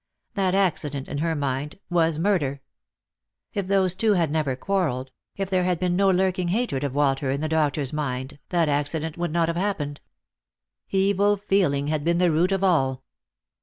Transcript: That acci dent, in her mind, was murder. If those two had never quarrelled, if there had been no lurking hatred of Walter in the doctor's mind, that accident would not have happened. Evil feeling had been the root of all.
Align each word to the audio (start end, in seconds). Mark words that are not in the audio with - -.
That 0.33 0.55
acci 0.55 0.89
dent, 0.89 1.07
in 1.07 1.19
her 1.19 1.35
mind, 1.35 1.77
was 1.91 2.17
murder. 2.17 2.61
If 3.53 3.67
those 3.67 3.93
two 3.93 4.13
had 4.13 4.31
never 4.31 4.55
quarrelled, 4.55 5.11
if 5.35 5.47
there 5.47 5.63
had 5.63 5.77
been 5.79 5.95
no 5.95 6.09
lurking 6.09 6.47
hatred 6.47 6.83
of 6.83 6.95
Walter 6.95 7.29
in 7.29 7.39
the 7.41 7.47
doctor's 7.47 7.93
mind, 7.93 8.39
that 8.49 8.67
accident 8.67 9.15
would 9.15 9.31
not 9.31 9.47
have 9.47 9.57
happened. 9.57 10.01
Evil 10.89 11.37
feeling 11.37 11.89
had 11.89 12.03
been 12.03 12.17
the 12.17 12.31
root 12.31 12.51
of 12.51 12.63
all. 12.63 13.03